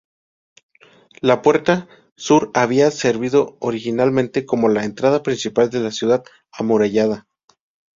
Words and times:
La 1.21 1.43
Puerta 1.43 1.87
sur 2.17 2.49
había 2.55 2.89
servido 2.89 3.55
originalmente 3.59 4.47
como 4.47 4.67
la 4.67 4.83
entrada 4.83 5.21
principal 5.21 5.69
de 5.69 5.79
la 5.79 5.91
ciudad 5.91 6.23
amurallada. 6.51 7.27